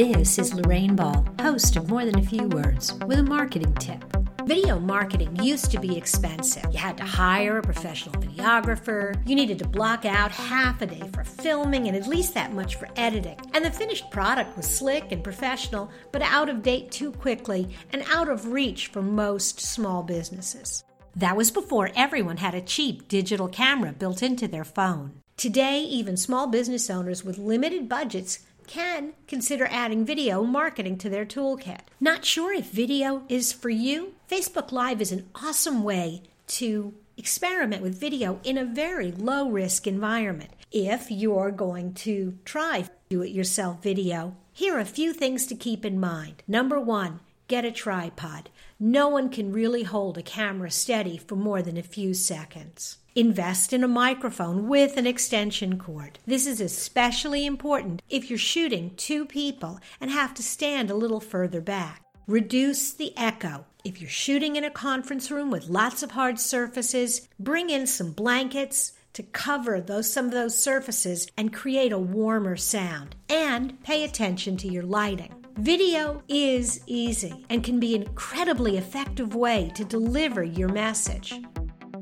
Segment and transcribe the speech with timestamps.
[0.00, 4.02] This is Lorraine Ball, host of More Than a Few Words, with a marketing tip.
[4.46, 6.64] Video marketing used to be expensive.
[6.72, 11.02] You had to hire a professional videographer, you needed to block out half a day
[11.12, 13.38] for filming and at least that much for editing.
[13.52, 18.02] And the finished product was slick and professional, but out of date too quickly and
[18.10, 20.82] out of reach for most small businesses.
[21.14, 25.20] That was before everyone had a cheap digital camera built into their phone.
[25.36, 28.38] Today, even small business owners with limited budgets
[28.70, 31.80] can consider adding video marketing to their toolkit.
[31.98, 34.14] Not sure if video is for you?
[34.30, 39.88] Facebook Live is an awesome way to experiment with video in a very low risk
[39.88, 40.52] environment.
[40.70, 45.56] If you're going to try do it yourself video, here are a few things to
[45.56, 46.44] keep in mind.
[46.46, 47.18] Number one,
[47.50, 48.48] get a tripod.
[48.78, 52.98] No one can really hold a camera steady for more than a few seconds.
[53.16, 56.20] Invest in a microphone with an extension cord.
[56.24, 61.18] This is especially important if you're shooting two people and have to stand a little
[61.18, 62.04] further back.
[62.28, 63.66] Reduce the echo.
[63.84, 68.12] If you're shooting in a conference room with lots of hard surfaces, bring in some
[68.12, 73.16] blankets to cover those some of those surfaces and create a warmer sound.
[73.28, 75.39] And pay attention to your lighting.
[75.58, 81.34] Video is easy and can be an incredibly effective way to deliver your message.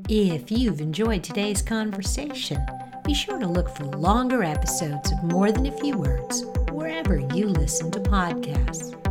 [0.07, 2.59] If you've enjoyed today's conversation,
[3.03, 7.47] be sure to look for longer episodes of More Than a Few Words wherever you
[7.47, 9.08] listen to podcasts.